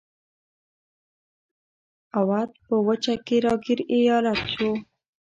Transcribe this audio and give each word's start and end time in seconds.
اَوَد 2.19 2.49
په 2.65 2.75
وچه 2.87 3.15
کې 3.25 3.37
را 3.45 3.53
ګیر 3.63 3.79
ایالت 3.95 4.39
شو. 4.53 4.71